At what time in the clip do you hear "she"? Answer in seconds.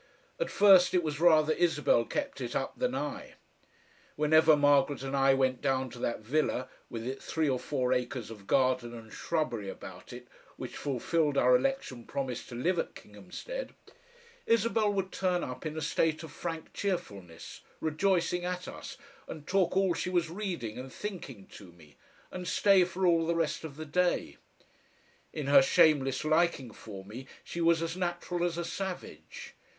19.93-20.09, 27.43-27.61